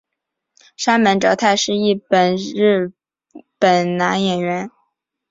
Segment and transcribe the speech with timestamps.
[0.75, 2.91] 杉本哲太是一位日
[3.59, 4.71] 本男演员。